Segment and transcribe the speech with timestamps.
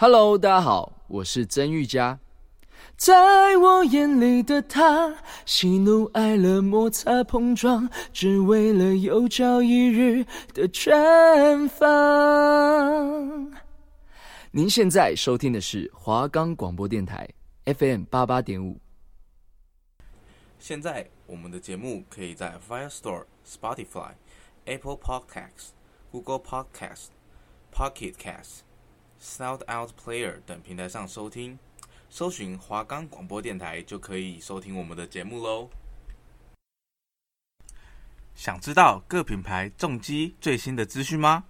[0.00, 2.20] Hello，大家好，我是曾玉佳。
[2.96, 10.24] 在我眼里的他，喜怒哀乐摩擦碰撞，只为了有朝一日
[10.54, 11.88] 的绽放。
[14.52, 17.28] 您现在收听的是华冈广播电台
[17.64, 18.78] FM 八八点五。
[20.60, 24.12] 现在我们的节目可以在 Firestore、Spotify、
[24.66, 25.70] Apple Podcasts、
[26.12, 27.08] Google Podcasts、
[27.74, 28.60] Pocket Casts。
[29.20, 31.58] Sound Out Player 等平台上收听，
[32.08, 35.68] 搜寻华冈广播电台就可以收听我们的节目喽。
[38.34, 41.44] 想知道各品牌重机最新的资讯吗？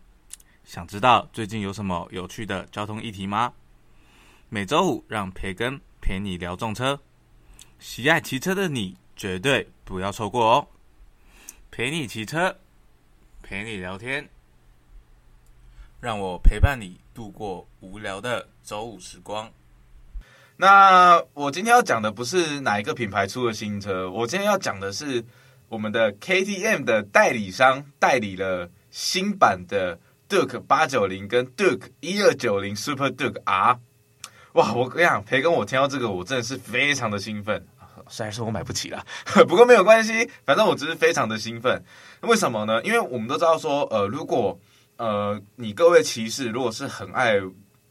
[0.65, 3.53] 想知道最近有什么有趣的交通议题吗？
[4.49, 6.99] 每周五让培根陪你聊重车，
[7.79, 10.69] 喜爱骑车的你绝对不要错过哦！
[11.71, 12.59] 陪你骑车，
[13.43, 14.27] 陪你聊天。
[16.01, 19.51] 让我陪伴你度过无聊的周五时光。
[20.57, 25.25] 那我今天要讲的不是哪一个品牌出的新车，我今天要讲的是
[25.69, 33.81] 我们的 KTM 的代理商代理了新版的 Duke 八九零跟 Duke 一二九零 Super Duke R。
[34.53, 37.67] 哇，我跟你讲，培根，我听到这个，我真的是非常的兴奋。
[38.09, 39.05] 虽然说我买不起了，
[39.49, 41.83] 不过没有关系，反正我只是非常的兴奋。
[42.21, 42.81] 为什么呢？
[42.85, 44.57] 因为我们都知道说，呃，如果
[44.99, 47.41] 呃，你各位骑士如果是很爱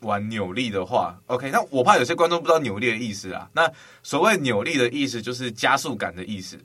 [0.01, 3.49] 玩扭力的话，OK，那我怕有些观众不知道扭力的意思啊。
[3.53, 3.71] 那
[4.03, 6.59] 所谓扭力的意思就是加速感的意思。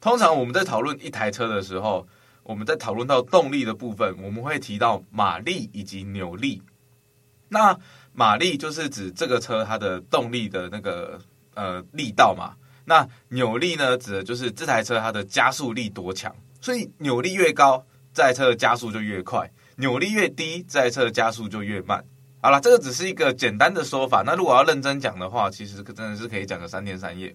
[0.00, 2.06] 通常我们在讨论一台车的时候，
[2.44, 6.62] 我们在讨论到动力的部分，我们会提到马力以及扭力。
[7.48, 7.76] 那
[8.12, 11.18] 马力就是指这个车它的动力的那个
[11.54, 12.54] 呃力道嘛。
[12.84, 16.34] 那扭力呢，指的就是这台车它的加速力多强。
[16.60, 19.50] 所以扭力越高，这台车的加速就越快。
[19.76, 22.04] 扭力越低，这台车的加速就越慢。
[22.40, 24.22] 好了，这个只是一个简单的说法。
[24.24, 27.34] 那如果要认真讲的话，其实真的是可以讲个三天三夜。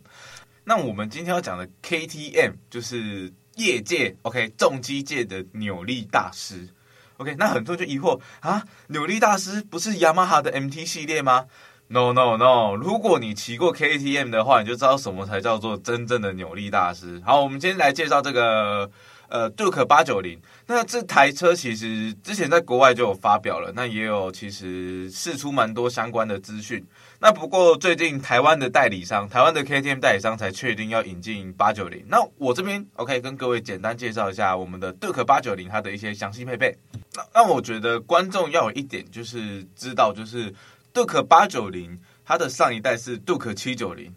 [0.64, 6.70] 那我们今天要讲的 KTM 就是业界 OK 重机界的扭力大师。
[7.18, 11.48] OK，那很多人就疑惑啊，扭力大师不是雅马哈的 MT 系列吗
[11.88, 17.20] ？No No No，如果你骑过 KTM 的话，你就知道什么才叫做真正的扭力大师。
[17.26, 18.92] 好，我们今天来介绍这个。
[19.30, 26.84] 呃，Duke 八九零，那这台车其实之前在国外就有发表了，那也有其实释出蛮多相关的资讯。
[27.20, 32.04] 那不过最近台湾的代理商，台湾的 KTM 代理商才确定要引进八九零。
[32.08, 36.76] 那我这边 OK 跟各位简单介绍一下我们的 Duke 八九零它的一些详细配备。
[37.14, 40.52] 那那我觉得观众要有一点就是知道，就是
[40.94, 44.12] Duke 八九零它的上一代是 Duke 七九零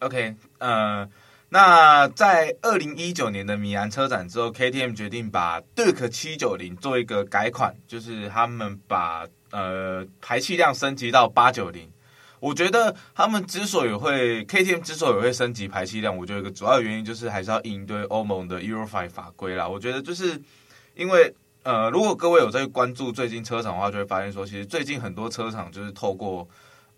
[0.00, 1.08] ，OK，呃。
[1.48, 11.88] 那在二零一九年的米兰车展之后，KTM 决定把 Duke 七九零做一个改款，就是他们把呃排气量升级到八九零。
[12.40, 19.68] 我觉得他们之所以会 KTM 之所以会升级排气量，我觉得一个主要原因就是还是要应对欧盟的 Euro Five 法规啦。
[19.68, 20.42] 我觉得就是
[20.96, 21.32] 因为
[21.62, 26.48] 呃，如果各位有在关注最近车厂的话，就会发现说，其实最近很多车厂就是透过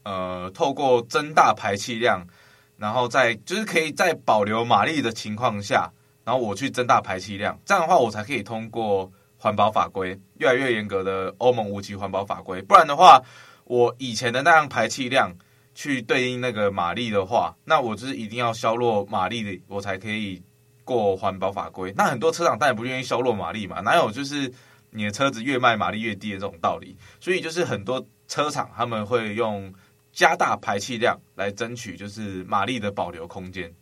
[0.04, 2.26] 呃透过增大排气量。
[2.78, 5.91] 然后在就是可以在保留马力的情况下，
[6.25, 12.62] 然后我去增大排气量，这样的话我才可以通过环保法规，越来越严格的欧盟无级环保法规。
[12.62, 13.21] 不然的话，
[13.65, 15.34] 我以前的那样排气量
[15.75, 20.41] 去对应那个马力的话，那我就是一定要削弱马力的，我才可以
[20.84, 21.93] 过环保法规。
[21.97, 24.53] 那很多车厂当然不愿意削弱马力嘛，哪有就是
[24.91, 26.97] 你的车子越卖马力越低的这种道理？
[27.19, 29.75] 所以就是很多车厂他们会用。
[30.18, 33.72] 加大排气量来争取就是马力的保留空间。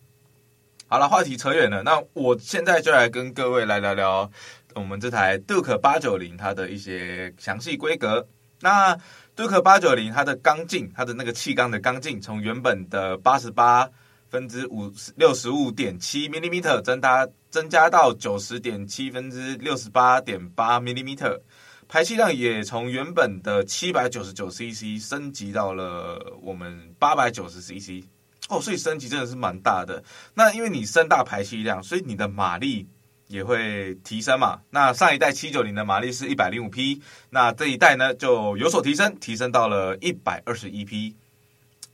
[0.87, 4.31] 好了，话题扯远了，那我现在就来跟各位来聊聊
[4.75, 8.29] 我们这台 Duke 八九零它的一些详细规格。
[8.61, 8.95] 那
[9.35, 13.89] Duke 八九零它的缸径，它的那个气缸的缸径，从原本的八十八
[14.29, 21.41] 分之五六十五点七 millimeter 增大增加到九十点七分之六十八点八 millimeter。
[21.89, 28.05] 排气量也从原本的七百九十九 CC 升级到了我们八百九十 CC
[28.49, 30.03] 哦，所以升级真的是蛮大的。
[30.35, 32.89] 那因为你升大排气量，所以你的马力
[33.29, 34.61] 也会提升嘛。
[34.71, 37.01] 那上一代七九零的马力是一百零五匹，
[37.31, 41.15] 那这一代呢就有所提升，提升到了一百二十一匹。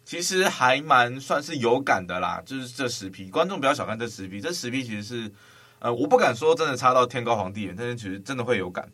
[0.04, 5.32] 其实还蛮算是有感的啦，就是这十匹，观众不要小看这十匹，这十匹其实是
[5.78, 8.86] 呃，我不敢说真的差到天高皇帝远，但是其实真的会有感。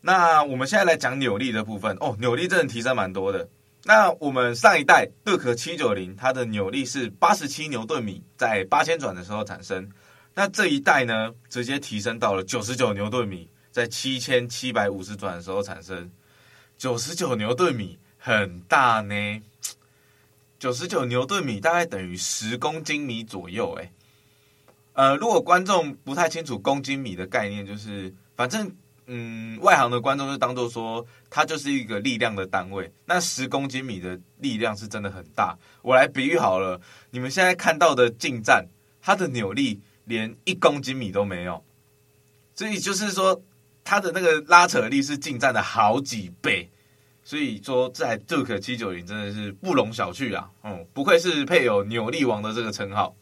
[0.00, 3.48] 那我们现在来讲扭力的部分哦，扭力真的提升蛮多的。
[3.84, 9.90] 那我们上一代杜克七九零，它的扭力是八十七牛顿米，在八千转的时候产生。
[10.34, 16.10] 那这一代呢，直接提升到了九十九牛顿米，在七千七百五十转的时候产生。
[16.78, 19.42] 九十九牛顿米很大呢，
[20.58, 23.78] 九十九牛顿米大概等于十公斤米左右。
[23.80, 23.90] 哎，
[24.92, 28.70] 呃，如果观众不太清楚公斤米的概念，就是反正
[29.12, 32.92] 嗯，外行的观众就当做说它就是一个力量的单位。
[33.06, 35.58] 那十公斤米的力量是真的很大。
[35.82, 36.80] 我来比喻好了，
[37.10, 38.66] 你们现在看到的近战，
[39.02, 41.64] 它的扭力连一公斤米都没有，
[42.54, 43.42] 所以就是说。
[43.82, 46.70] 它的那个拉扯力是近战的好几倍，
[47.24, 50.50] 所以说这台 Duke 七九零真的是不容小觑啊！
[50.62, 53.16] 嗯，不愧是配有扭力王的这个称号。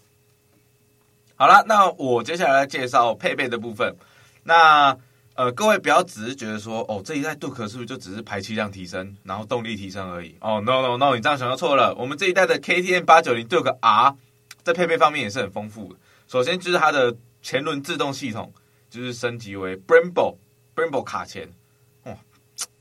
[1.37, 3.95] 好了，那我接下来介绍配备的部分。
[4.43, 4.99] 那
[5.39, 10.35] 呃，各位不要只是觉得说，哦，这一代杜克是不是就只是排气量提升，然后动力提升而已？
[10.41, 11.95] 哦，no no no，你这样想就错了。
[11.95, 14.17] 我们这一代的 KTM 八九零 Duke R
[14.65, 16.01] 在配备方面也是很丰富的。
[16.27, 18.53] 首先就是它的前轮制动系统，
[18.91, 20.39] 就是升级为 Brembo。
[20.75, 21.49] Brembo 卡钳，
[22.03, 22.17] 哇，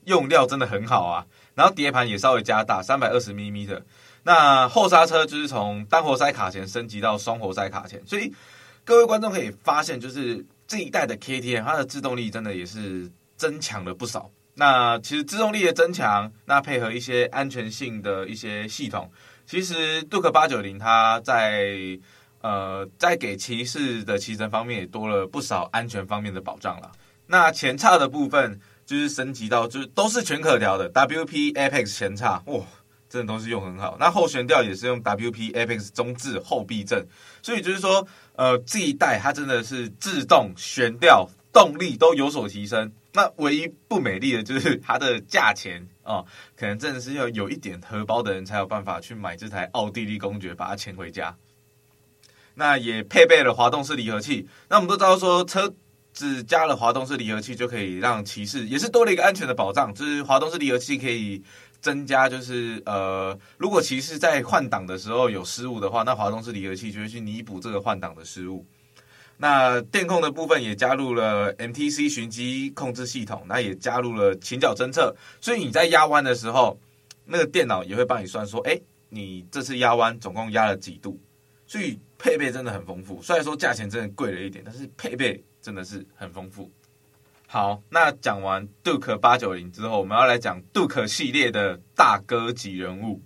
[0.06, 1.28] 用料真的很好啊。
[1.54, 3.86] 然后碟盘也稍微加大，三百二十 mm 的。
[4.24, 8.34] 那后刹车就是从单活塞卡钳升级到双活塞卡钳，所以
[8.84, 14.30] 各位观众可以发现，就是这一代的 KTM 它的制动力真的也是增强了不少。
[14.56, 19.10] 那其实制动力的增强，那配合一些安全性的一些系统，
[19.46, 22.00] 其实杜克八九零它在
[22.42, 26.92] 呃在给骑士的骑乘方面也多了不少安全方面的保障了。
[27.28, 32.64] 那前叉的部分就是升级到，就是都是全可调的 WP Apex 前叉，哇，
[33.10, 33.98] 真的都是用很好。
[34.00, 37.06] 那后悬吊也是用 WP Apex 中置后避震，
[37.42, 42.92] 所以就是说，呃，这一代它真的是自动悬吊动力都有所提升。
[43.14, 46.26] 那唯一不美丽的就是它的价钱哦，
[46.56, 51.36] 可能真的是要有一点荷包的人才有办法去买这台奥地利公爵，把它牵回家。
[52.56, 54.48] 那也配备了滑动式离合器。
[54.70, 55.74] 那我们都知道说车。
[56.14, 61.44] 子加了滑动式离合器就可以让骑士也是多了一个安全的保障，就是滑动式离合器可以
[61.88, 68.66] 增加，就是呃，如果骑士在换挡的时候有失误的话，那滑动式离合器就会去弥补这个换挡的失误。
[69.38, 76.78] 那电控的部分也加入了 MTC 寻迹控制系统，那也加入了倾角侦测，所以你在压弯的时候，
[77.24, 81.18] 那个电脑也会帮你算说，哎，你这次压弯总共压了几度，
[81.66, 83.22] 所以配备真的很丰富。
[83.22, 85.42] 虽然说价钱真的贵了一点，但是配备。
[85.60, 86.72] 真的是很丰富。
[87.50, 93.22] 好，那讲完 Duke 八九零之后，我们要来讲 Duke 系列的大哥级人物，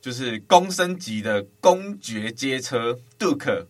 [0.00, 3.66] 就是公升级的公爵街车 Duke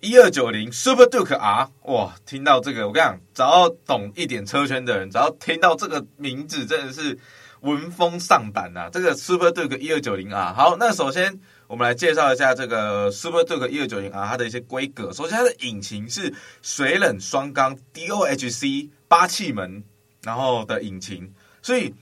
[0.00, 1.70] 一二九零 Super Duke R。
[1.84, 7.16] 哇，听到这个，我跟你讲，只要懂一点车圈的人，只要听到这个名字，真的是
[7.60, 8.90] 闻风丧胆呐。
[8.92, 10.52] 这个 Super Duke 一二九零啊。
[10.52, 11.40] 好，那首先。
[11.70, 15.12] 我们来介绍一下这个 Super Duke 一二九零 R 它的一些规格。
[15.12, 19.84] 首先，它的引擎是水冷双缸 DOHC 八气门，
[20.22, 21.32] 然后的引擎。
[21.62, 21.94] 所以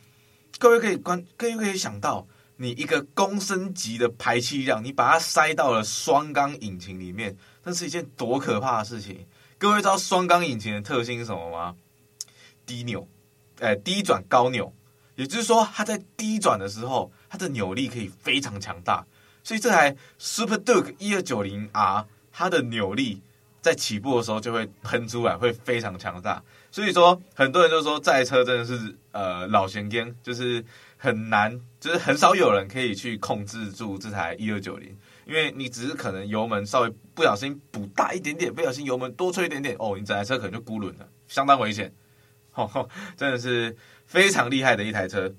[0.59, 2.26] 各位可以观，各位可以想到，
[2.56, 9.26] 你一个公升级的排气量，你把它塞到了双缸引擎里面，那是一件多可怕的事情。
[9.59, 11.76] 各位知道双缸引擎的特性是什么吗？
[12.65, 13.06] 低扭，
[13.61, 14.73] 哎，低转高扭，
[15.17, 19.05] 也就是说，它在低转的时候，它的扭力可以非常强大。
[19.49, 23.23] 所以这台 Super Duke 一二九零 R 它的扭力
[23.62, 26.43] 在起步的时候就会喷出来，会非常强大。
[26.71, 30.62] 所以说很多人就说这台车真的是呃老嫌惊，就是
[30.99, 34.94] 很难，就是很少有人可以去控制住这台一二九零，
[35.25, 41.91] 因为你只是可能油门稍微不小心补大一点点，不小心油门多吹一点点，哦，你整台车可能就孤轮了，相当危险。
[42.51, 45.32] 吼吼，真的是非常厉害的一台车。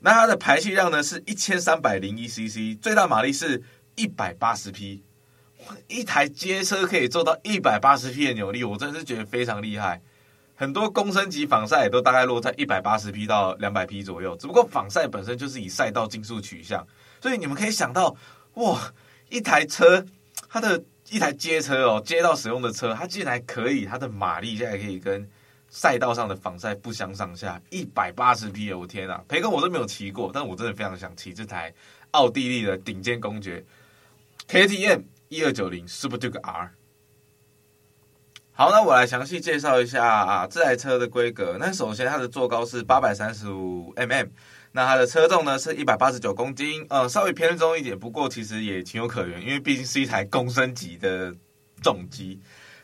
[0.00, 3.62] 那它的排气量呢是一千三百零一 CC，最大马力是
[3.96, 5.02] 一百八十匹，
[5.88, 10.00] 一台街车可以做到一百八十匹的扭力，我真的是觉得非常厉害。
[10.54, 16.86] 很多公升级仿赛都大概落在一百八十匹到两百匹左右，只不过仿赛本身就是以赛道竞速取向，
[17.20, 18.16] 所以你们可以想到，
[18.54, 18.92] 哇，
[19.28, 20.04] 一台车，
[20.48, 25.28] 它的一台街车哦，街道使用的车，它竟然可以，它的马力现在可以跟。
[25.70, 29.22] 赛道上的仿赛不相上下，一百八十匹，我天啊！
[29.28, 31.72] 培根我都没有骑过，但我真的非常想骑这台
[32.10, 33.64] 奥地利的顶尖公爵
[34.48, 36.72] KTM 一二九零 Super Duke R。
[38.50, 41.56] 好，那我来详细介绍一下啊这台车的规格。
[41.60, 44.28] 那首先它的座高是八百三十五 mm，
[44.72, 51.32] 那它的车重呢是一百八十九公斤，呃，稍微偏重一点，不过其实也情有可原，因为毕竟是一台公升级的
[51.80, 52.40] 重机。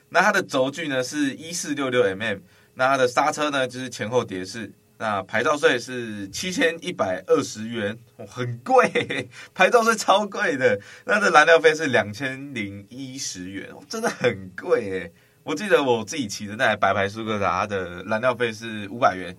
[0.09, 2.41] 那它的轴距呢是一四六六 mm。
[2.77, 4.73] 那它的刹车呢，就是前后碟式。
[4.99, 10.81] 那牌照税是七千一百二十元，很贵，牌照税超贵的。
[11.05, 15.13] 那它的燃料费是两千零一十元，真的很贵诶。
[15.43, 19.37] 我记得我自己骑的那台白牌苏格达，的燃料费是五百元，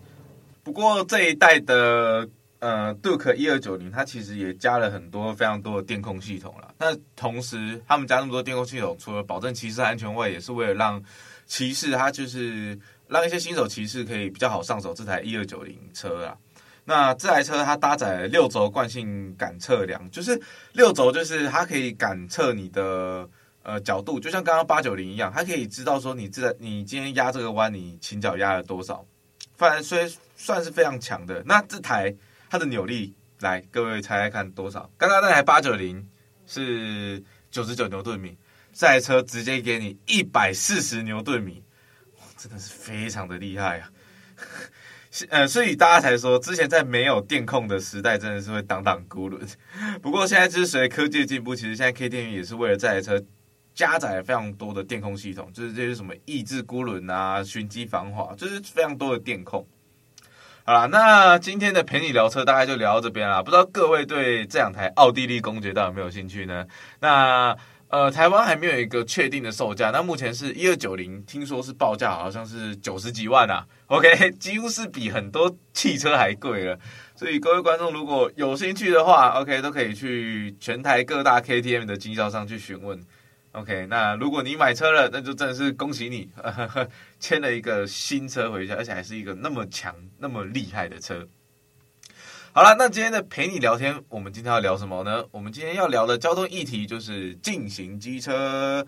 [0.63, 2.29] 不过这一代的
[2.59, 6.71] 呃杜克一二九零，它其实也加了很多非常多的电控系统了。
[6.77, 11.01] 那同时，他们加那么多电控系统，除了保证骑士安全外，也是为了让
[11.47, 12.77] 骑士他就是
[13.09, 16.37] 让一些新手骑士可以比较好上手这台一二九零车啊。
[16.85, 20.41] 那这台车它搭载六轴惯性感测量，就是
[20.73, 23.29] 六轴就是它可以感测你的
[23.63, 29.05] 呃角度，就像刚刚八九零一样，它可以知道说你这你今天压这个弯，你倾角压了多少。
[29.57, 32.15] 反正虽算是非常强的，那这台
[32.49, 34.89] 它的扭力，来各位猜猜看多少？
[34.97, 36.07] 刚刚那台八九零
[36.45, 37.21] 是
[37.51, 38.37] 九十九牛顿米，
[38.71, 41.61] 这台车直接给你一百四十牛顿米，
[42.37, 43.89] 真的是非常的厉害啊！
[45.29, 49.45] 呃，所以大家才说，之前在没有电控的时代，真的是会挡挡孤轮。
[50.01, 53.21] 不过现在就是随着科技进步，其实现在 KTM 也是为了这台车。
[53.77, 59.67] 加载了非常多的电控系统，就是这些什么抑制孤轮啊、循迹防滑，就是非常多的电控。
[60.63, 63.43] 好啦，那今天的陪你聊车大概就聊到这边啦。
[63.43, 66.65] 不知道各位对这两台奥地利公爵到底有没有兴趣呢？
[67.01, 67.55] 那
[67.89, 73.65] 呃，台湾还没有一个确定的售价，那目前是一二九零，听说是报价好像是九十几万啊。
[73.85, 76.77] OK， 几乎是比很多汽车还贵了。
[77.15, 83.01] 所以各位观众如果有兴趣的话，OK，都可以去全台各大 KTM 的经销商去询问。
[83.53, 86.29] OK，那如果你买车了，那就真的是恭喜你，
[87.21, 91.25] 签了一个新车回家，而且还是一个那么强、那么厉害的车。
[92.57, 95.23] 好了，那今天的陪你聊天，我们今天要聊什么呢？
[95.29, 98.83] 我们今天要聊的交通议题就是禁行机车。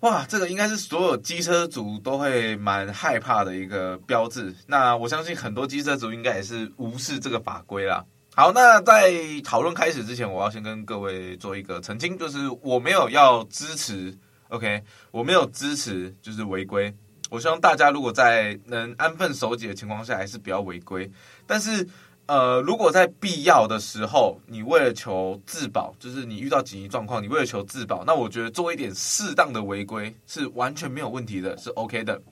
[0.00, 4.52] 哇，这个应该是所有机车族都会蛮害怕的一个标志。
[4.66, 8.04] 那我相信很多机车族应该也是无视这个法规啦。
[8.34, 9.12] 好，那在
[9.44, 14.12] 讨论开始之前，我要先跟各位做一个澄清，就是我没有要支持
[14.48, 14.82] ，OK，
[15.12, 16.92] 我没有支持就是违规。
[17.30, 21.08] 我希望大家如果在能安分守己的情况下，还是不要违规。
[21.46, 21.86] 但是，
[22.30, 32.22] 呃，如果在必要的时候，你为了求自保，就是你遇到紧急状况，你为了求自保，那我觉得做一点适当的违规是完全没有问题的，是 OK 的。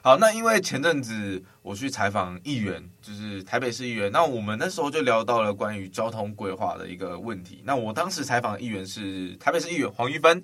[0.00, 7.60] 好，那因为前阵子我去采访议员，就是台北市议员，那我们那时候就聊到了关于交通规划的一个问题。
[7.66, 10.42] 那我当时采访议员是台北市议员黄玉芬，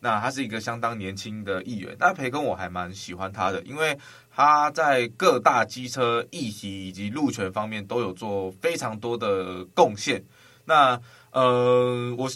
[0.00, 1.96] 那他是一个相当年轻的议员。
[1.98, 3.98] 那培根我还蛮喜欢他的，因为
[4.40, 10.24] 他在各大机车议题以及路权方面都有做非常多的贡献。
[10.64, 11.00] 那
[11.32, 12.30] 呃，我。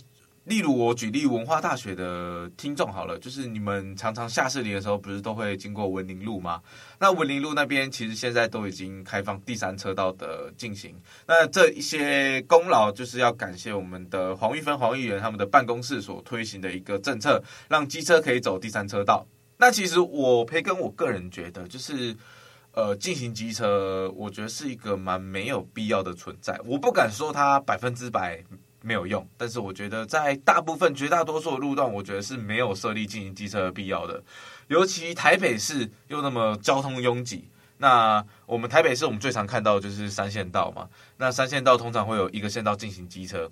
[0.47, 6.61] 例如，我举例文化大学的听众好了，就是你们常常下士林的时候，不是都会经过文林路吗？
[6.99, 10.95] 那文林路那边其实现在都已经开放第三车道的进行。
[11.27, 19.27] 那这一些功劳就是要感谢我们的黄玉芬黄议员他们的办公室所推行的一个政策，让机车可以走第三车道。
[19.57, 22.17] 那其实我培根我个人觉得，就是
[22.73, 26.61] 呃，进行机车，我觉得是一个蛮没有必要的存在。
[26.65, 28.45] 我不敢说它百分之百。
[28.87, 34.23] 没有用，但是我觉得在大部分、绝大多数的路段，我觉得是没有设立进行机车的必要的。
[34.67, 40.87] 尤其台北市又那么交通拥挤，那我们台北市我们最常看到的就是三线道嘛。
[41.17, 43.51] 那三线道通常会有一个线道进行机车。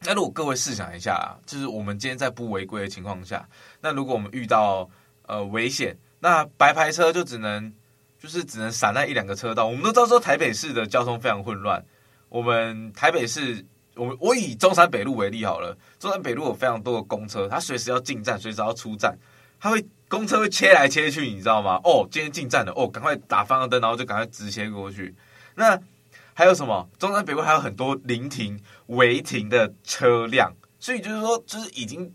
[0.00, 3.48] 那如果各位试想一下，就是我们今天在不违规的情况下，
[3.80, 4.90] 那如果我们遇到
[5.32, 7.72] 呃危险，那白牌车就只能
[8.18, 9.66] 就是只能闪那一两个车道。
[9.66, 11.82] 我们都知道说台北市的交通非常混乱，
[12.28, 13.64] 我们台北市。
[13.94, 19.14] 我我以中山北路为例好了，中山北路有非常多的公车，它随时要进站，随时要出站，
[19.60, 21.78] 它会公车会切来切去，你知道吗？
[21.84, 25.14] 哦，今天进站了，哦，赶快打方向灯，然后就赶快直切过去。
[25.56, 25.78] 那
[26.32, 26.88] 还有什么？
[26.98, 32.10] 中山北路还有很多临停、违停的车辆，所以就是说，就是已经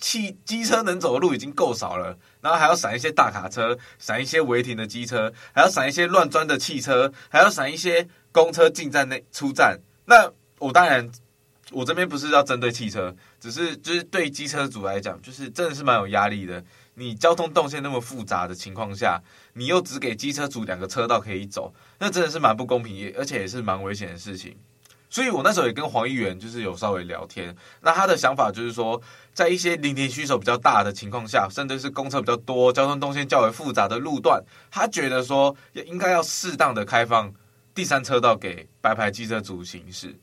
[0.00, 10.32] 汽机车能走的路已经够少了，然后还要闪一些大卡车，闪一些违停的机车，还要闪一些乱钻的汽车，还要闪一些公车进站内出站，那。
[10.60, 11.10] 我当然，
[11.70, 16.62] 我这边不是要针对汽车，只是就是对机车主来讲，就是真的是蛮有压力的。
[16.92, 19.18] 你交通动线那么复杂的情况下，
[19.54, 24.54] 你又只给机车主两个车道可以走，那真的是蛮不公平，而且也是蛮危险的事情。
[25.10, 29.02] 所以我那时候也跟黄议员就是有稍微聊天，那他的想法就是说，
[29.34, 34.40] 在一些临停需求比较大的情况下，甚至是公车比较多、交通动线较为复杂的路段，
[34.70, 37.34] 他觉得说应该要适当的开放
[37.74, 40.16] 第三车道给白牌机车主行驶。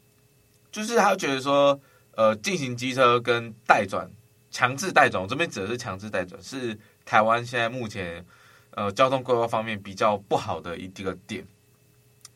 [0.71, 1.77] 就是他觉得说，
[2.15, 4.09] 呃，进行机车跟待转、
[4.49, 8.25] 强制待转，我这边指的是强制待转，是台湾现在目前
[8.71, 11.45] 呃交通规划方面比较不好的一个点。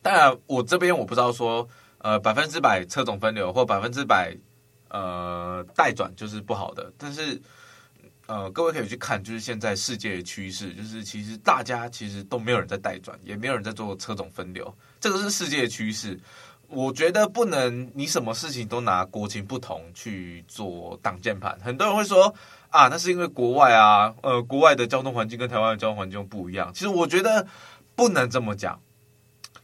[0.02, 1.68] 当然，我这边我不知道说，
[2.02, 4.36] 呃，百分之百车种分流或百分之百
[4.88, 7.40] 呃待转就是不好的，但是
[8.26, 16.18] 呃，各位可以去看，就是现在世界的趋势，就是其实大家其实都没有人在待转，也没有人在做车种分流，这个是世界的趋势。
[16.68, 21.54] 我觉得不能你什么事情都拿国情不同去做挡箭牌。
[21.62, 22.34] 很多人会说
[22.70, 26.72] 啊，那是因为国外啊，呃，国外的交通环境跟台湾的交通环境不一样。
[26.72, 27.46] 其实我觉得
[27.94, 28.80] 不能这么讲，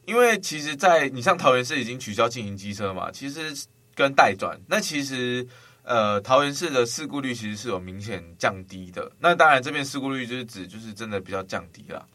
[0.08, 3.54] 因为其实，在你像桃园市已经取消禁行机车嘛，其实
[3.94, 5.46] 跟待转，那其实
[5.82, 9.12] 呃，桃园市的事故率其实是有明显降低的。
[9.18, 12.08] 那当然，这边事故率就是指就是真的比较降低了。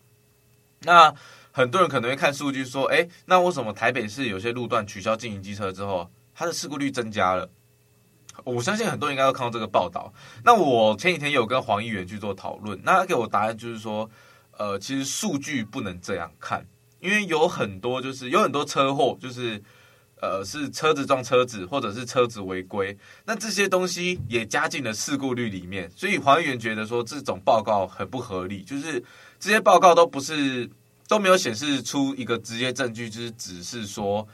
[0.79, 1.13] 那
[1.51, 7.47] 很多人可能会看数据说，哎，那为什么台北市有些路段取消禁行机车之后，它的事故率增加了？
[8.43, 10.11] 我相信很多人应该都看到这个报道。
[10.43, 14.09] 那我前几天有跟黄议员去做讨论，那他给我答案就是说，
[14.57, 16.65] 呃，其实数据不能这样看，
[17.03, 19.61] 因为有很多就是有很多车祸，就是
[20.21, 25.87] 呃是车子撞车子，或者是车子违规，那这些东西也加进了事故率里面。
[25.91, 29.03] 所以黄议员觉得说这种报告很不合理，就是
[29.39, 30.69] 这些报告都不是。
[31.05, 34.25] 都没有显示出一个直接证据，就是只是说，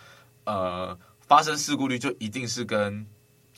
[0.45, 0.97] 呃，
[1.27, 3.05] 发生事故率就一定是跟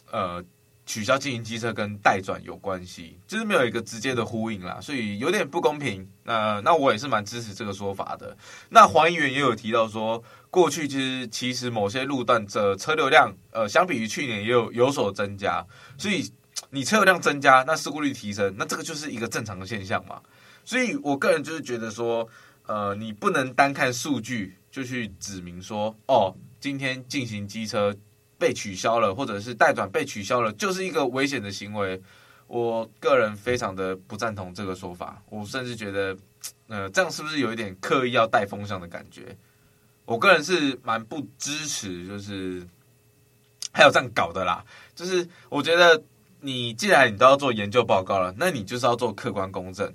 [0.10, 0.44] 呃
[0.92, 6.06] 取消禁行机车跟待转有关系，就是没有一个直接的呼应啦，所以有点不公平。
[6.26, 8.36] 呃，那我也是蛮支持这个说法的。
[8.68, 15.66] 那黄议员也有提到说，过去其实其实某些路段的车流量，呃，相比于去年也有有所增加，
[15.98, 16.30] 所以
[16.72, 20.22] 你车流量增加，那事故率提升，那这个就是一个正常的现象嘛。
[20.66, 22.28] 所以我个人就是觉得说。
[22.68, 27.94] 呃，你不能单看数据就去指明说，哦，今天进行机车
[28.42, 32.02] 被取消了，或者是代转被取消了，就是一个危险的行为。
[32.48, 36.18] 我个人非常的不赞同这个说法，我甚至觉得，
[36.68, 39.38] 呃，这样是不是有一点刻意要带风向的感觉？
[40.06, 42.68] 我个人是蛮不支持，就是
[43.72, 44.66] 还有这样搞的啦。
[44.96, 46.04] 就是我觉得
[46.40, 49.94] 你既然你都要做研究报告了，那你就是要做客观公正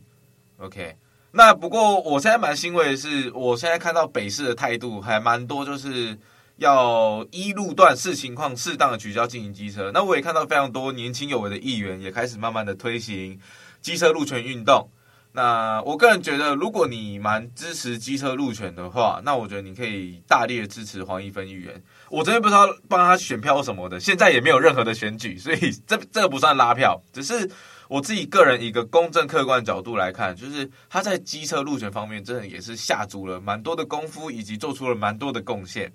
[0.58, 0.96] ，OK。
[1.32, 6.18] 那不过，我现在蛮欣慰的是，我现在看到北市的态度还蛮多，就是
[6.56, 9.90] 要一路段视情况适当的取消进行机车。
[9.92, 13.38] 那我也看到非常多年轻有为的议员也开始慢慢的推行
[13.80, 14.90] 机车路权运动。
[15.32, 21.82] 那我个人觉得，如果你蛮支持机车路权的话，那我觉得你可以大力的支持黄一芬议员。
[22.08, 27.50] 我这边不知道帮他选票什么的，现在也没有任何的选举，所以这这不算拉票，只是。
[27.88, 35.92] 我自己个人一个公正客观的角度来看，就是他在机车路权方面，真的也是下足了蛮多的功夫，以及做出了蛮多的贡献。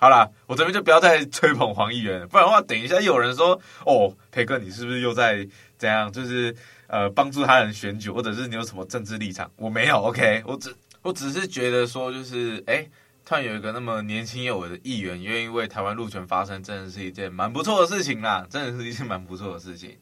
[0.00, 5.44] 好啦，我这边就不要再吹捧黄议员，不然的话，等一下又有人说哦，培哥你是不是又在
[5.76, 6.10] 怎样？
[6.12, 6.54] 就是
[6.86, 9.50] 呃帮助他人选举，或者是你有什么政治立场？
[9.56, 12.88] 我没有，OK，我只我只是觉得说，就是哎，
[13.24, 19.98] 突然有一个那么年轻有为的议员愿意为台湾路权发声，真的是一件蛮不错的事情啦，真的是一件蛮不错的事情。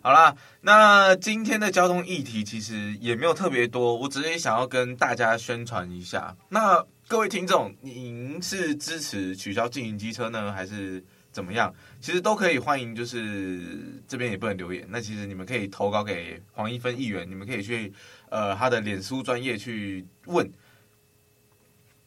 [0.00, 6.36] 好啦，那今天的交通议题其实也没有特别多，我只是想要跟大家宣传一下。
[6.50, 11.72] 那各位听众，您是支持取消禁行机车呢，还是怎么样？
[12.00, 14.86] 其实都可以欢迎，就是这边也不能留言。
[14.88, 17.92] 那其实你们可以投稿给黄一芬议员，你们可以去
[18.30, 20.50] 呃他的脸书专业去问。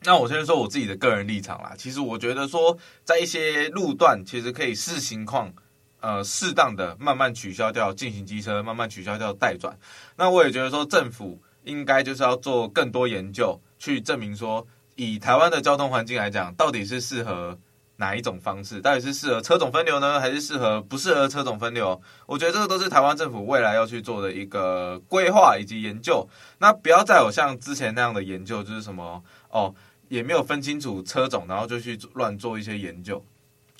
[0.01, 5.53] 那我先说我自己的个人立场啦，其实我觉得说在一些路段，其实可以视情况。
[5.99, 9.75] 呃，适当的慢慢取消掉禁行机车，慢慢取消掉待转。
[10.15, 14.65] 那我也觉得说，政府应该就是要做更多研究，去证明说，
[14.97, 17.57] 以台湾的交通环境来讲，到底是适合
[17.95, 18.81] 哪一种方式？
[18.81, 21.99] 到底是适合车种分流呢，还是适合不适合车种分流？
[22.25, 26.27] 我觉得这个都是台湾政府未来要去做的一个规划以及研究。
[26.60, 29.73] 那不要再有像之前那样的研究，就是什么哦，
[30.10, 33.23] 也没有分清楚车种，然后就去乱做一些研究。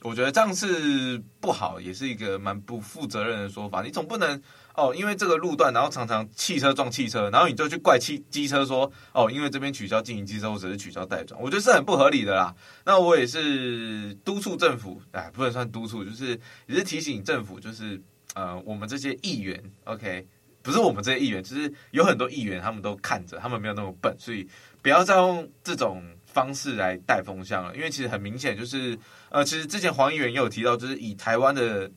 [0.03, 3.82] 我觉得这样是不好，也是一个蛮不负责任的说法。
[3.82, 4.39] 你总不能
[4.78, 12.56] 哦，因为这个路段，然后常常汽车撞汽车，然后你就去怪汽机车说哦，因为这边取消经营机车或者是取消代转，我觉得是很不合理的啦。
[12.86, 18.02] 那我也是督促政府，哎，不能算督促，就是也是提醒政府，就是
[18.36, 20.28] 呃，我们这些议员，OK，
[20.62, 24.48] 不是我们这些议员，就是有很多议员，他们都看着，他们没有那么笨，所以
[24.84, 28.98] 不要再用这种方式来带风向了，因为其实很明显就是。
[29.30, 31.92] 呃，其实之前黄议员也有提到，就是以台湾的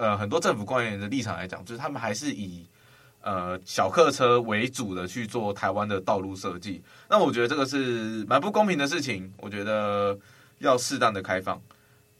[0.00, 2.66] 呃很多政府官员的立场来讲，就是他们还是以
[3.20, 6.82] 呃小客车为主的去做台湾的道路设计。
[7.06, 9.30] 那我觉得这个是蛮不公平的事情。
[9.36, 10.18] 我觉得
[10.58, 11.60] 要适当的开放，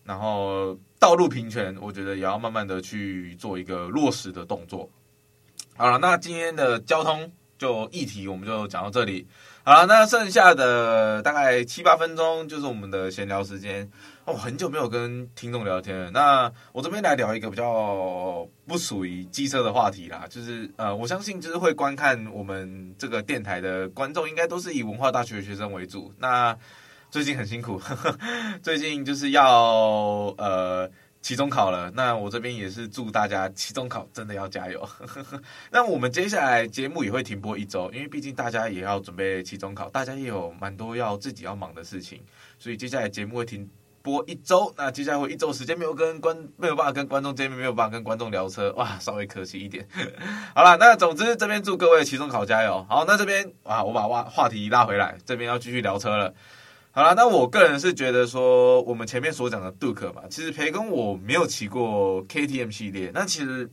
[0.04, 4.90] 然后道路平权，我觉得也要慢慢的去做一个落实的动作。
[5.78, 9.26] 好了，那今天的交通就议题我们就讲到这里。
[9.64, 13.90] 好了，那剩下的大概七八分钟就是我们的闲聊时间。
[14.24, 16.10] 哦，很久没有跟听众聊天了。
[16.10, 26.12] 那我这边来聊一个比较不属于机车的话题啦，就是呃，我相信就是会观看我们这个电台的观众，应该都是以文化大学的学生为主。
[26.18, 26.56] 那
[27.10, 28.18] 最近很辛苦，呵 呵
[28.62, 30.90] 最近就是要呃。
[31.22, 34.88] 期中考了，那我这边也是祝大家期中考真的要加油。
[35.70, 42.22] 那我们接下来节目也会停播一周，因为毕竟大家也要准备期中考，大家也有蛮多要自己要忙的事情，
[42.58, 43.68] 所以接下来节目会停
[44.02, 44.72] 播一周。
[44.76, 49.86] 那接下来会一周时间没有跟观没有办法跟观众见面，没有办法跟观众聊车， 哇，稍微可惜一点。
[50.54, 52.84] 好了，那总之这边祝各位期中考加油。
[52.88, 56.34] 好，那这边啊，我把话话题拉回来，这边要继续聊车了。
[56.92, 63.70] 好了，那我个人是觉得说，我们前面所讲的杜克嘛，其实培根我没有骑过 KTM 系列，那其实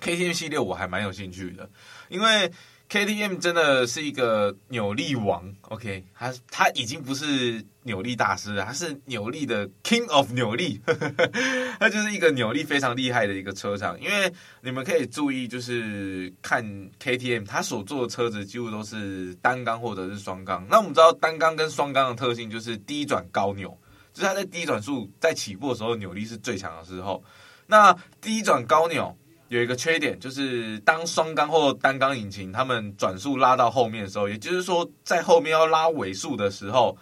[0.00, 1.68] KTM 系列我还蛮有兴趣的，
[2.08, 2.50] 因为。
[2.88, 10.80] KTM 真的是一个扭力王，OK，他他已经不是扭力大师了，他是扭力的 King of 扭力，
[11.78, 14.00] 他就是一个扭力非常厉害的一个车厂。
[14.00, 16.64] 因为你们可以注意，就是看
[16.98, 20.66] KTM，他所做的车子几乎都是单缸或者是双缸。
[20.70, 23.68] 那我们知道单缸跟双缸的特性就是低转高扭，
[24.14, 27.22] 就是它在低转速在起步的时候扭力是最强的时候。
[27.66, 29.14] 那低转高扭。
[29.48, 36.94] 有一个缺点，就是当双缸或单缸引擎，他们转速拉到后面的时候，也就是说，在后面要拉尾速的时候，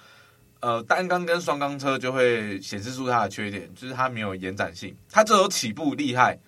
[0.61, 4.96] 呃，单缸跟双缸车就会显示出它的缺点，就是它没有延展性。
[5.11, 6.38] 它只有起步厉害，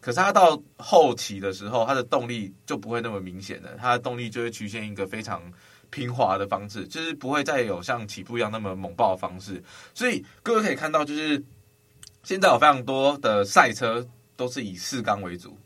[0.00, 5.42] 可是它到后期的时候，它的动力就不会那么明显了，它的动力就会曲线一个非常
[5.90, 9.60] 平滑的方式，就是不会再有像起步一样那么猛爆的方式。
[9.92, 11.42] 所以各位可以看到，就是
[12.22, 14.06] 现在有非常多的赛车。
[14.36, 15.58] 都是以四缸为主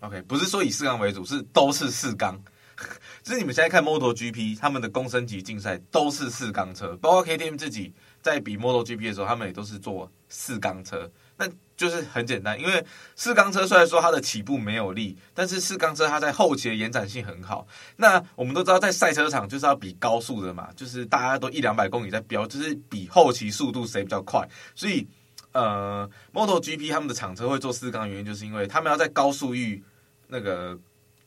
[0.00, 2.40] ，OK，不是说以四缸为主，是都是四缸。
[3.24, 7.92] 就是你们现在看 MotoGP，他们的公升级竞赛都是四缸车，包括 KTM 自己
[8.22, 11.10] 在比 MotoGP 的时候，他们也都是做四缸车。
[11.36, 17.66] 那就是很简单，因为四缸车虽然说它的起步没有力，但是四缸车它在后期的延展性很好。
[17.96, 25.04] 那我们都知道，在赛车场就是要比高速的嘛，就是大家都一两百公里在飙，就是比后期速度谁比较快，所以。
[25.52, 29.82] 呃，MotoGP 他们的厂车会做四缸，原因就是因为他们要在高速域
[30.28, 30.78] 那个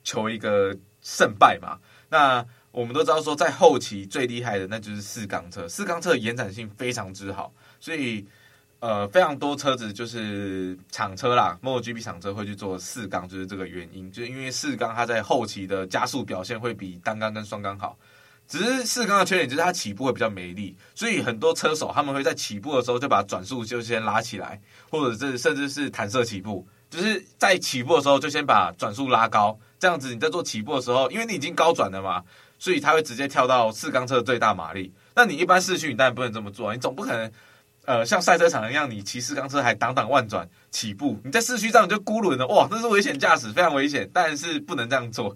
[0.04, 1.80] 求一个胜败嘛。
[2.10, 8.26] 那我们都知道说，在后期最厉害的那就是四缸车，四缸车延展性非常之好，所以
[8.80, 17.98] 呃，非常多车子就是厂车啦，MotoGP 厂车会去做四缸，就是这个原因，就是因为四缸它在后期的加速表现会比单缸跟双缸好。
[18.52, 24.60] 只是四缸的缺点就是它起步会比较没力，所以很多车手他们会在起步的时候就把转速就先拉起来，
[24.90, 32.22] 或者是甚至是弹射起步，就是在起步的时候就先把转速拉高，这样子你在做起步的时候，因为你已经高转了嘛，
[32.60, 34.94] 所以它会直接跳到四缸车的最大马力。
[35.16, 37.32] 那你一般市区你当然不能这么做，你总不可能
[37.86, 45.34] 呃像赛车场一样，你骑四缸车还挡挡万转起步，你在市区这样就孤轮了，哇，这是危险驾驶，非常危险，但是不能这样做。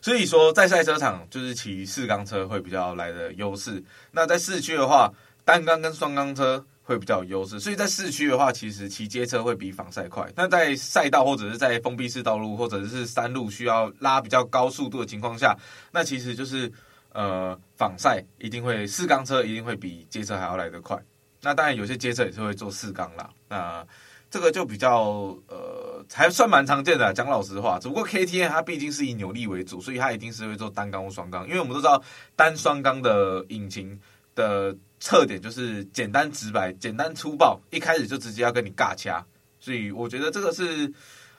[0.00, 3.82] 所以说，在赛车场就是骑四缸车会比较来的优势。
[4.12, 5.12] 那在市区的话，
[5.44, 7.58] 单缸跟双缸车会比较有优势。
[7.58, 10.30] 所以在市区的话，其实骑街车会比仿赛快。
[10.36, 15.56] 那在赛道或者是在封闭式道路或者是山路需要拉比较高速度的情况下，
[15.92, 16.70] 那其实就是
[17.12, 20.96] 呃仿赛一定会四缸车一定会比街车还要来得快。
[21.42, 23.30] 那当然有些街车也是会做四缸啦。
[23.48, 23.86] 那
[24.30, 27.12] 这个就比较呃，还算蛮常见的。
[27.14, 31.46] 讲老实话，只不过 KTM 它毕竟是以扭力为主，所以它一定是会做单缸或双缸。
[31.48, 32.02] 因为我们都知道
[32.36, 33.98] 单双缸的引擎
[34.34, 39.24] 的特点就是简单直白、简单粗暴，一开始就直接要跟你尬掐。
[39.58, 40.92] 所以我觉得这个是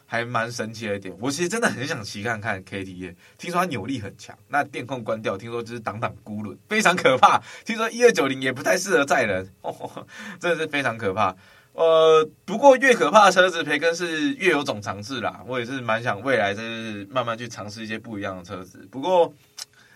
[0.05, 1.15] 还蛮神奇的一点。
[1.19, 4.35] 我其实真的很想骑看看 KTM，听说它扭力很强。
[4.47, 7.39] 那电控关掉，听说就是挡挡孤轮，非常可怕。
[7.63, 10.05] 听说一二九零也不太适合载人，哦，
[10.39, 11.35] 真的是非常可怕。
[11.79, 15.41] 呃，不过越可怕的车子，培根是越有种尝试啦。
[15.47, 18.85] 我也是蛮想未来就是慢慢去尝试一些不一样的车子。
[18.91, 19.33] 不过，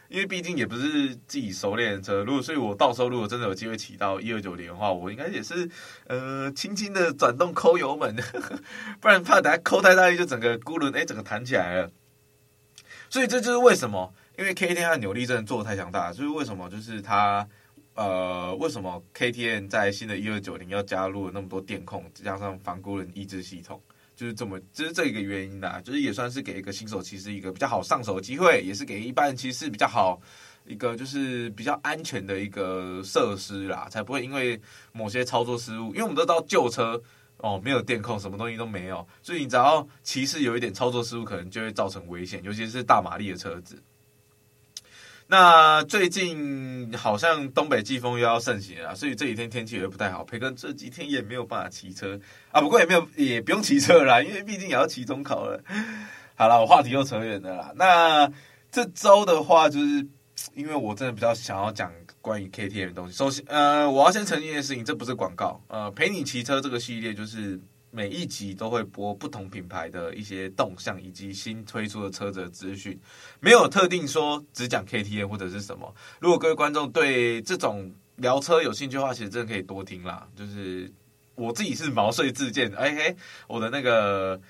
[0.08, 5.70] 因为毕竟也不是自己熟练的车，如果所以我到时候如果真的有机会骑到一二九零的话，我应该也是
[6.08, 8.16] 呃轻轻的转动抠油门，
[9.02, 11.92] 不然怕等下抠太大力就整个轱辘哎整个弹起来了。
[13.10, 17.46] 所以这就是为什么，因为 KTM 的扭力真的做的太强大了，所以为什么就是它。
[17.96, 23.80] 呃，为什么 KTM 在新的一二九零要加入了那么多电控，加上防孤轮抑制系统，
[24.16, 30.20] 就是这么，就是这一个原因啦，就是也算是给一个新手骑士一个比较好上手的机会，也是给一般骑士比较好
[30.66, 34.60] 一个就是比较安全的一个设施啦，才不会因为
[34.92, 37.00] 某些操作失误，因为我们都知道旧车
[37.38, 43.80] 哦没有电控，什么东西都没有，所以你只要骑士有一点操作失误，可能就会造成危险，尤其是大马力的车子。
[45.34, 50.24] 那最近好像东北季风又要盛行了，所以这几天天气也不太好。
[50.24, 52.20] 培根这几天也没有办法骑车
[52.52, 55.60] 啊，不过也没有也不用骑车啦，因为毕竟也要期中考了。
[56.36, 57.74] 好了，我话题又扯远了啦。
[57.76, 58.32] 那
[58.70, 60.08] 这周的话，就是
[60.54, 61.92] 因为我真的比较想要讲
[62.22, 63.18] 关于 KTM 的东西。
[63.18, 65.60] 首先，呃，我要先澄清一件事情，这不是广告。
[65.68, 67.60] 呃，陪你骑车这个系列就是。
[67.96, 73.00] 每一集都会播不同品牌的一些动向以及新推出的车子的资讯，
[73.40, 75.94] 没有特定说只讲 KTM 或者是什么。
[76.20, 80.28] 如果各位观众对这种聊车有兴趣的话，其实真的可以多听啦。
[80.36, 80.92] 就是
[81.36, 83.16] 我自己是毛遂自荐，哎嘿，
[83.48, 84.42] 我的那个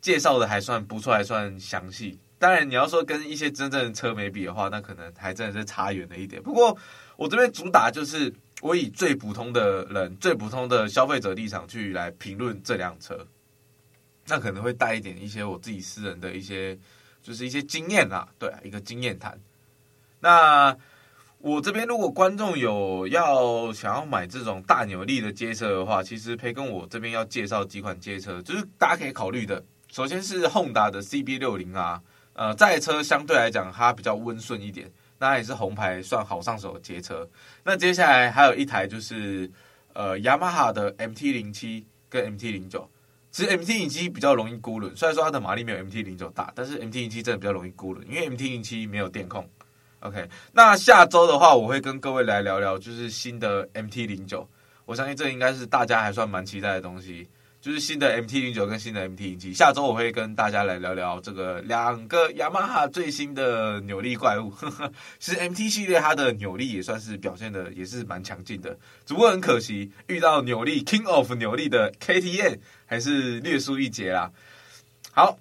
[0.00, 2.16] 介绍的还算不错，还算详细。
[2.38, 6.40] 当然你要说跟一些真正的车媒比的话，那可能还真的是差远了一点。
[6.40, 6.78] 不过
[7.16, 8.32] 我这边主打就是。
[8.62, 13.26] 我以最普通的人、最普通的消费者立场去来评论这辆车，
[14.28, 16.78] 那可能会带一点一些我自己私人的一些，
[17.20, 19.36] 就是一些经验啊，对，一个经验谈。
[20.20, 20.76] 那
[21.38, 29.60] 我这边如果观众有要想要买这种大扭力的街车的话，其实培根我这边要介绍几款街车，就是大家可以考虑的。
[29.90, 32.00] 首先是本田的 CB 六零啊，
[32.34, 34.88] 呃，这台车相对来讲它比较温顺一点。
[35.22, 37.28] 那也是红牌，算好上手的街车。
[37.62, 39.48] 那接下来还有一台就是，
[39.92, 42.90] 呃，雅马哈的 MT 零七跟 MT 零九。
[43.30, 49.48] 其实 MT 零七比较容易孤轮，虽然说它的马力没有 MT 零九大，但是 MT 零七真的比较容易孤轮，因为 MT 零七没有电控。
[50.00, 54.46] OK，那下周的话，我会跟各位来聊聊，就是新的 MT 零九。
[54.84, 57.28] 我相信这应该是大家还算蛮期待的东西。
[57.62, 64.52] 就是新的 MT 零九跟新的 MT 零七，下周我会跟大家来聊聊这个两个雅马哈最新的扭力怪物。
[65.20, 74.32] 其实 MT 系列它的扭力也算是表现的也是蛮强劲的，只不过很可惜遇到扭力 King of 扭力的 KTM 还是略输一截啦。
[75.12, 75.38] 好，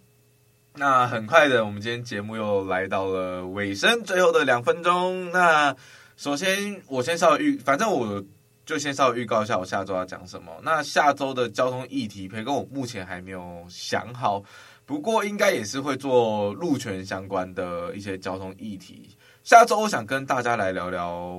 [0.75, 5.31] 那很快的，我们今天节目又来到了尾声，最后的两分钟。
[5.31, 5.75] 那
[6.17, 8.23] 首先我先稍微预，反正我。
[8.71, 10.49] 就先稍微预告一下我下周要讲什么。
[10.63, 14.41] 那下周的交通议题，培根我目前还没有想好，
[14.85, 19.09] 不过应该也是会做路权相关的一些交通议题。
[19.43, 21.37] 下周我想跟大家来聊聊。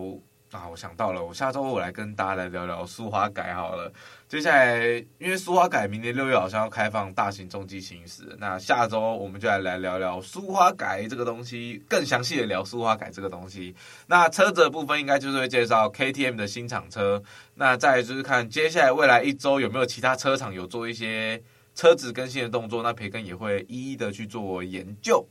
[0.52, 3.90] 啊，我想到了，我下周我来跟大家来聊聊苏花改好了。
[4.28, 4.78] 接下来，
[5.18, 13.74] 因为苏花改明年六月好像要开放大型重机行驶，那下周我们就来来聊聊苏花改这个东西，更详细的聊苏花改这个东西。
[14.08, 17.22] 那车子的部分应该就是会介绍 KTM 的新厂车，
[17.54, 21.42] 那再就是看接下来未来一周有没有其他车厂有做一些
[21.74, 25.26] 车子更新的动作，那培根也会一一的去做研究。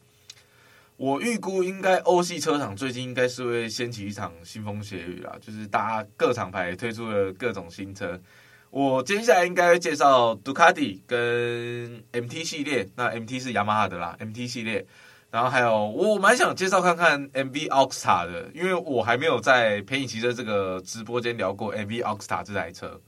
[1.02, 8.22] 我预估应该欧系车厂最近应该是会掀起一场腥风血雨啦，就是大家各厂牌推出了各种新车。
[8.70, 14.86] 我接下来应该会介绍杜卡迪跟 MT 系列，那 MT 是雅马哈的啦，MT 系列。
[15.32, 23.02] 然后还有我蛮想介绍看看 MV Agusta 的，因为我还没有在陪你骑车这个直播间聊过 MV Agusta 这台车。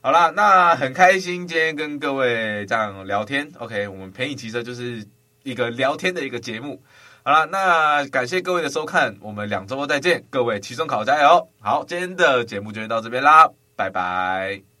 [0.00, 3.50] 好啦，那很开心今天跟各位这样聊天。
[3.58, 5.04] OK，我们陪你骑车就是
[5.42, 6.80] 一个聊天的一个节目。
[7.26, 11.48] 好了，那感谢各位的收看，我们两周后再见，各位期中考加油！
[11.58, 14.75] 好，今天的节目就到这边啦，拜拜。